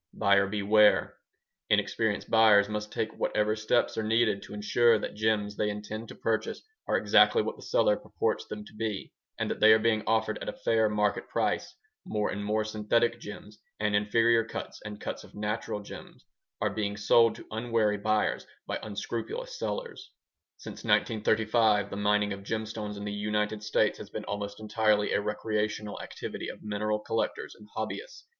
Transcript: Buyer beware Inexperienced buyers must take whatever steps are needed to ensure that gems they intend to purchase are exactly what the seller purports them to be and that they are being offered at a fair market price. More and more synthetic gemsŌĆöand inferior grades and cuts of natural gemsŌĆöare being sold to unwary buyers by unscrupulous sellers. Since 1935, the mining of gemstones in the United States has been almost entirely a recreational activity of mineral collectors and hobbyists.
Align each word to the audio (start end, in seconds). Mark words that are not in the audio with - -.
Buyer 0.15 0.47
beware 0.47 1.17
Inexperienced 1.69 2.31
buyers 2.31 2.67
must 2.67 2.91
take 2.91 3.13
whatever 3.19 3.55
steps 3.55 3.99
are 3.99 4.03
needed 4.03 4.41
to 4.41 4.53
ensure 4.55 4.97
that 4.97 5.13
gems 5.13 5.55
they 5.57 5.69
intend 5.69 6.07
to 6.07 6.15
purchase 6.15 6.63
are 6.87 6.97
exactly 6.97 7.43
what 7.43 7.55
the 7.55 7.61
seller 7.61 7.95
purports 7.95 8.47
them 8.47 8.65
to 8.65 8.73
be 8.73 9.13
and 9.37 9.47
that 9.51 9.59
they 9.59 9.71
are 9.73 9.77
being 9.77 10.01
offered 10.07 10.39
at 10.41 10.49
a 10.49 10.53
fair 10.53 10.89
market 10.89 11.27
price. 11.27 11.75
More 12.03 12.31
and 12.31 12.43
more 12.43 12.65
synthetic 12.65 13.21
gemsŌĆöand 13.21 13.53
inferior 13.93 14.41
grades 14.41 14.81
and 14.83 14.99
cuts 14.99 15.23
of 15.23 15.35
natural 15.35 15.81
gemsŌĆöare 15.81 16.75
being 16.75 16.97
sold 16.97 17.35
to 17.35 17.45
unwary 17.51 17.99
buyers 17.99 18.47
by 18.65 18.79
unscrupulous 18.81 19.59
sellers. 19.59 20.11
Since 20.57 20.77
1935, 20.83 21.91
the 21.91 21.95
mining 21.95 22.33
of 22.33 22.39
gemstones 22.41 22.97
in 22.97 23.05
the 23.05 23.13
United 23.13 23.61
States 23.61 23.99
has 23.99 24.09
been 24.09 24.25
almost 24.25 24.59
entirely 24.59 25.11
a 25.13 25.21
recreational 25.21 26.01
activity 26.01 26.47
of 26.49 26.63
mineral 26.63 26.97
collectors 27.01 27.53
and 27.53 27.69
hobbyists. 27.77 28.23